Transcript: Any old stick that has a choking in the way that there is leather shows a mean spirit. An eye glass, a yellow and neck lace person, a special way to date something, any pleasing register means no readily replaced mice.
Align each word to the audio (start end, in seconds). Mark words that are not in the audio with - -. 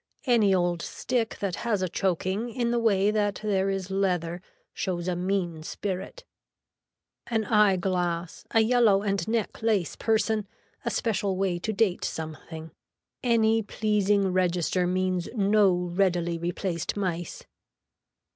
Any 0.25 0.51
old 0.55 0.81
stick 0.81 1.37
that 1.41 1.57
has 1.57 1.83
a 1.83 1.87
choking 1.87 2.49
in 2.49 2.71
the 2.71 2.79
way 2.79 3.11
that 3.11 3.39
there 3.43 3.69
is 3.69 3.91
leather 3.91 4.41
shows 4.73 5.07
a 5.07 5.15
mean 5.15 5.61
spirit. 5.61 6.25
An 7.27 7.45
eye 7.45 7.75
glass, 7.75 8.43
a 8.49 8.61
yellow 8.61 9.03
and 9.03 9.27
neck 9.27 9.61
lace 9.61 9.95
person, 9.95 10.47
a 10.83 10.89
special 10.89 11.37
way 11.37 11.59
to 11.59 11.71
date 11.71 12.03
something, 12.03 12.71
any 13.21 13.61
pleasing 13.61 14.29
register 14.33 14.87
means 14.87 15.29
no 15.35 15.71
readily 15.71 16.39
replaced 16.39 16.97
mice. 16.97 17.43